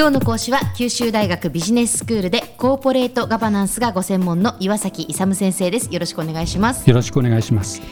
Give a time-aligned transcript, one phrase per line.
[0.00, 5.92] 今日の講師は九州大学ビジネススクールでコーポレートガバナンスがご専門の岩崎勇先生です。
[5.92, 6.88] よろしくお願いします。
[6.88, 7.82] よろしくお願いします。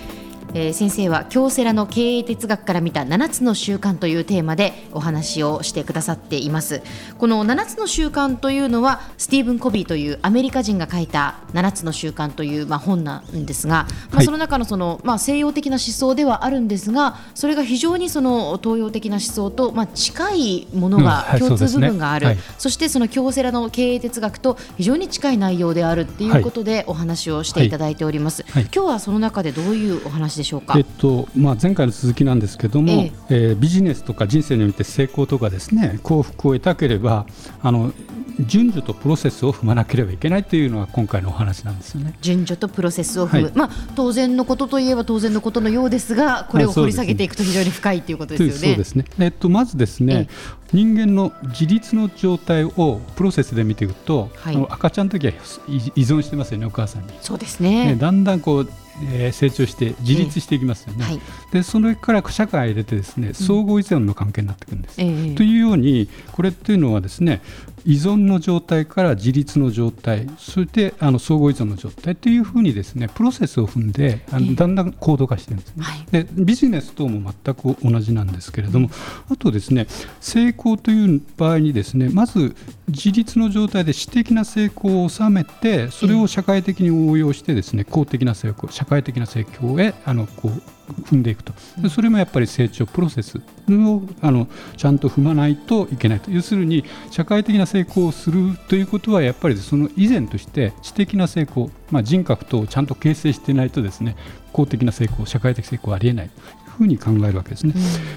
[0.55, 6.83] えー、先生は京セラの経営哲学から見た7つの習慣というテーマでお話をしてくださっています。
[7.19, 33.13] この7つの習慣というのはスティーブン・コビーというアメリカ人が書いた7つの習慣という、まあ、本なんですが、まあ、その中のその、まあ、西洋的な思想ではあるんですがそれが非常にその東洋的な思想と、まあ、近いものが、共通部分がある、そねはい、そしてその京セラの経営哲学と非常に近い内容であるっていうことでお話をしていただいております、はい、今日はその中でどういうお話でしょうか、えっとまあ、前回の続きなんですけども、ええ。
[33.31, 37.27] えー、ビジネスとか人生において成功とかですね幸福を得たければ
[37.63, 37.93] あの
[38.41, 42.15] 順序とプロセスを踏まなければいけないというのが今回のお話なんですよね。
[42.21, 48.55] 順序とプロセスを踏む、はい、まあ、当然のことといえば当然のことのようですがこれを掘り下げていくと非常に深いということですよね。
[48.55, 48.95] そうです。
[48.95, 49.05] ね。
[49.19, 50.29] えっと、まずですね、
[50.73, 55.33] 人間の自立の状態をプロセスで見ていくと、はい、赤ちゃんの時は
[55.67, 57.13] 依存してますよねお母さんに。
[57.21, 58.71] そうですね、ね、だんだんこう
[59.03, 61.21] えー、成長して自立していきますよね、えーはい、
[61.53, 67.41] でそれから社会を入れてですね相互依存の関係になっていくんです、うん、というようにこれっていうのはですね
[67.85, 78.91] 依存の状態から自立の状態そしてあの相互依存の状態というふうにですねプロセスを踏んであのだんだん高度化してるんですね、はい、でビジネス等も全く同じなんですけれども、
[79.31, 79.87] あとですね
[80.21, 82.57] 成功という場合にですねまず
[82.89, 91.53] 自立の状態で私的な成功を収めてそれを社会的に応用してですね公的な成功社会的な成功へあのこう踏んでいくと。
[91.91, 96.31] それもやっぱり成長プロセスをあのちゃんと踏まないといけないと。
[96.31, 104.17] 要するに社会的な成功をするということはやっぱりその以前として知的な成功、まあ、人格等をちゃんと形成していないとですね
[104.53, 106.31] 公的な成功社会的成功はありえない
[106.79, 107.75] ふうに考えるわけですね。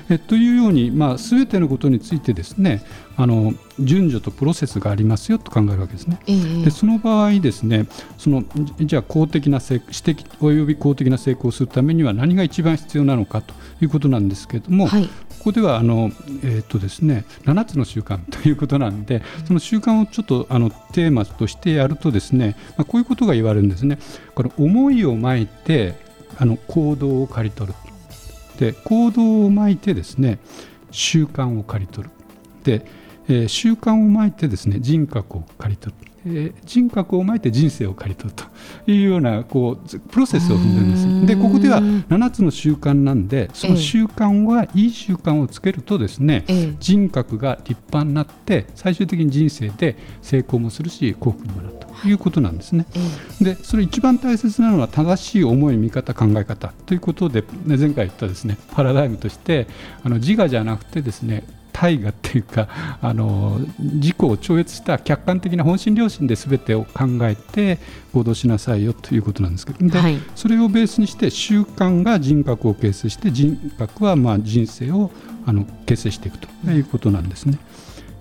[0.10, 2.84] うん、えというように、まあ、全てのことについてですね
[3.18, 6.20] あの順序とプロセスがありますよと考えるわけですね。
[6.28, 7.88] えー、でその場合ですね
[8.18, 8.44] その
[8.80, 16.12] じゃあ公的な成私的および公的な成功をするためには何が一番必要なのかということなんですけれども、はい、ここではあの、
[16.44, 23.98] えーとですね、7つの習慣 ということなんでその習慣をちょっとあのテーマとしてやるとですね、まあ、こういうことが言われるんですね。
[24.36, 25.96] これ思いをまいて
[26.38, 27.74] あの行動を刈り取る
[28.58, 30.40] で行動をまいてですね
[30.92, 32.14] 習慣を刈り取る。
[32.64, 32.86] で、
[33.28, 36.11] えー、習慣をまいてですね人格を刈り取る。
[36.26, 41.38] えー、人格をまいて人生を刈り取るというようなこうプロセスを踏んでるんです。
[41.38, 52.86] でここでは7つの習慣なんでその習慣はいい習慣をつけるとですね、えー、人格が立派になって最終的に人生で成功もするし幸福にもなるということなんですね。
[52.94, 59.68] えー、でそれ一番大切なのは正しい思い見方考え方ということで前回言ったですねパラダイムとして
[60.04, 62.68] あの自我じゃなくてですね大河っていうか
[63.02, 67.80] あの自己を超越した客観的な本心良心で全てを考えて
[68.14, 75.12] 行動しなさいよということなんですけどで、はい、それをベースにして習慣が人格を形成して人格はまあ人生を
[75.46, 77.58] あの形成していくということなんですね。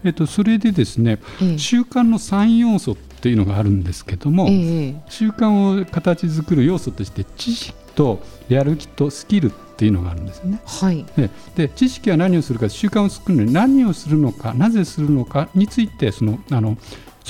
[0.03, 10.61] えっと、それでですね、ええ、習慣の3要素っていうのがあるんですけども、え、習慣を形作る要素として知識とやる気とスキルっていうのがあるんですね。
[10.67, 16.77] はい、でで知識は何をするか習慣を作るのに何をするのかなぜするのかについてそのあの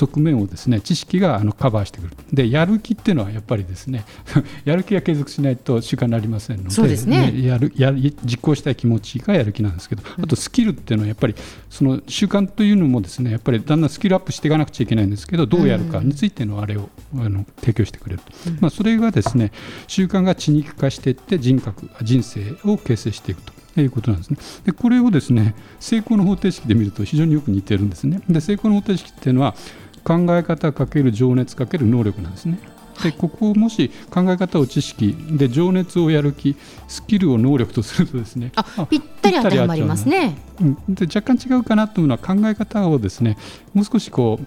[0.01, 4.05] 側面をですね知識があのカバーしてくるでやる気っていうのはやっぱりですね
[4.65, 11.35] やる気が継続しないと習慣になりませんのでそうですね、ねやるや実行したい気持ちがやる気なんですけどあとスキルっていうのはやっぱり
[11.69, 19.51] その習慣というのもですねやっぱりだんだんスキルアップしていかなくちゃいけないんですけどどうやるかについてのあれをあの提供してくれると、まあ、それがですね
[19.87, 23.61] 習慣が血肉化していって人格人生を形成していくと。
[23.79, 24.37] いうことなんですね。
[24.65, 28.21] でこれをですね成功の方程式で見ると非常によく似てるんですね。
[28.27, 29.55] で成功の方程式っていうのは
[30.03, 32.59] 考え方かける情熱かける能力なんですね。
[33.03, 36.55] でここをもし考え方を知識で情熱をやる気
[36.87, 43.37] スキルを能力とするとですねあぴったり当てはまりますね、うん、で若干違うかなというのは考え方をですね
[43.73, 44.45] もう少しこう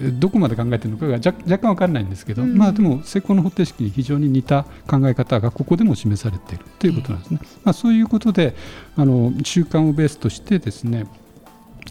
[0.00, 7.40] どこまで考えてるのかが若若干分からないんですけど、うん、まあでも成功の方程式に非常に似た考え方がここでも示されているということなんですね。
[7.64, 8.54] まあ、そういうことで
[8.96, 11.06] あの習慣をベースとしてですね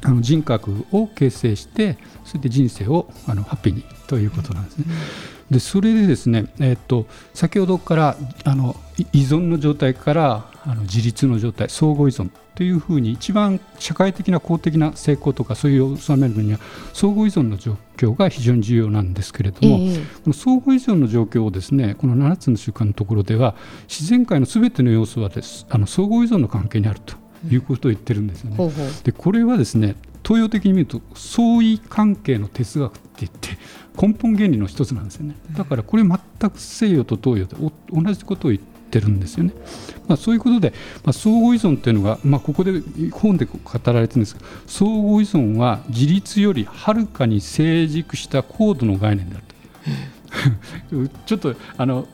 [0.04, 4.86] あの人格を形成してそれで人生をあのハッピーにということなんですね。
[5.52, 8.76] でそれでですね、えーと、先ほどからあの
[9.14, 16.60] 依存の状態からあの自立の状態相互依存というふうに一番社会的な公的な成功とかそういうを収めるのには
[16.94, 23.56] 相互依存の状況が非常に重要なんですけれども、えー、この相互依存の状況をですねこの7つの習慣のところでは
[23.88, 27.16] 自然界のすべての要素はですあの相互依存の関係にあると
[27.48, 28.58] いうことを言ってるんですよね。
[29.04, 33.58] でこれはですね東洋的に見ると相違関係の哲学って言って
[34.00, 35.36] 根本原理の一つなんですよね。
[35.58, 36.20] だからこれ全
[36.50, 37.56] く西洋と東洋で
[37.92, 39.54] 同じことを言ってるんですよね、
[40.08, 42.82] まあ、そういうことで、まあ、相互依存っていうのが、まあ、ここで
[43.12, 49.44] 本で語られてるんですが相互依存は自立よりはるかに成熟した高度の概念である。
[49.48, 49.49] と。
[51.26, 52.08] ちょっとあの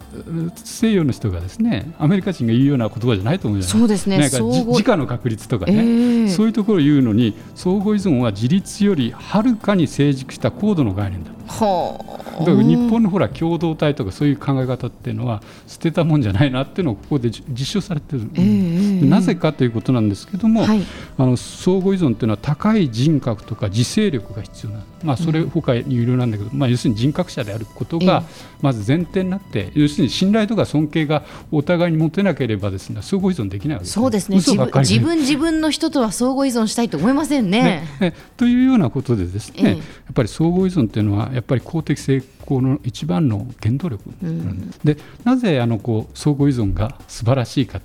[0.55, 3.87] 西洋の人がですねアメリカ人が言うような言葉じゃないと思うじゃない？
[3.87, 4.37] ですか、ね、なんか
[4.73, 11.31] 時価の確率とかね、えー、そういうところを言うのに相互依存は自立よりはるかに成熟した高度の概念だ。
[11.47, 20.81] はあ、だから日本のほら共同体とかそういう考え方っていうのは捨てたもんじゃないなっていうのをここで実証されてる、えー、なぜかということなんですけども、はい、
[21.17, 28.23] あの相互依存っていうのは高い人格とか自制力が必要な、まあ、それ他に有料なんだけど、まあ、要するに人格者であることが
[28.61, 34.37] まず前提になって、要するに信頼とか尊敬がお互いに持てなければですね相互依存できないわけです、そうですね。
[34.37, 37.87] 自分自分自分の人とは相互依存したいと思いませんね。
[37.99, 38.13] ね。
[38.37, 44.79] というようなことでですね、えー、やっぱり相互依存というのはやっぱり公的成功の一番の原動力なんです。
[44.83, 47.81] うん、でなぜあのこう相互依存が素晴らしいか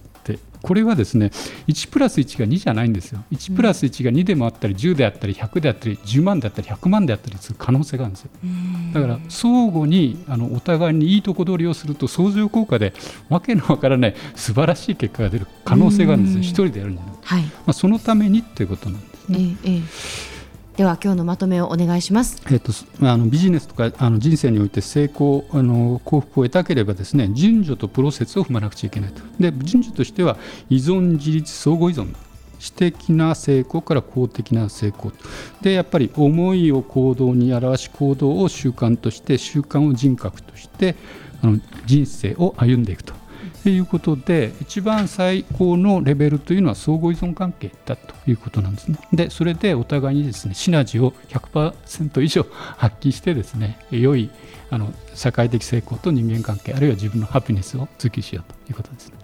[0.63, 1.31] これはですね
[1.69, 3.25] 1プラス1が2じゃないんですよ。
[3.33, 8.31] 1プラス1が2でもあったり10であったり100であったり10万であったり100万であったりする可能性があるんですよ。
[8.95, 12.93] だから相互にあのお互いにいいとこ取りをすると相乗効果で
[13.29, 16.43] わけのわからない素晴らしい結果が出る可能性があるんですよ。
[16.43, 17.43] 一人でやるんじゃなくて、はい。
[17.43, 19.57] まあ、そのためにっていうことなんですね。
[19.65, 20.30] ええ
[20.77, 22.43] では今日のまとめをお願いします。
[22.51, 22.73] えっ、と
[23.03, 29.23] あのビジネスとかあの人生において成功あの幸福を得たければですね順序とプロセスを踏まなくちゃいけないと。
[29.39, 30.39] で順序としては
[30.69, 32.15] 依存自立相互依存
[32.61, 35.13] 私的な成功から公的な成功
[35.63, 40.95] でやっぱり思いを行動に表し行動を習慣として習慣を人格として
[41.43, 43.15] あの人生を歩んでいくと
[43.63, 48.99] ということで一番最高のレベルというのは相互依存関係だということなんですね。
[49.13, 52.47] でそれでお互いにですねシナジーを100%以上
[52.77, 54.31] 発揮してですね良い
[54.71, 59.20] あの社会的成功と人間関係あるいは自分のハピネスを追求しようということですね。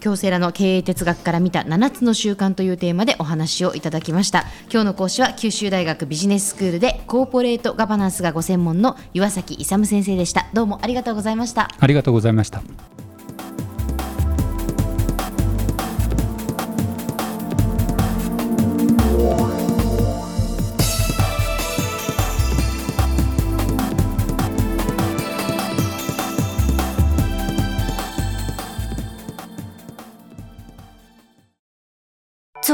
[0.00, 4.44] 京セラの経営哲学から見た7つの習慣というテーマでお話をいただきました。
[4.70, 10.46] 今日の講師は九州大学ビジネススクールでコーポレートガバナンスがご専門の岩崎勇先生でした。
[10.52, 11.70] どうもありがとうございました。
[11.78, 12.62] ありがとうございました。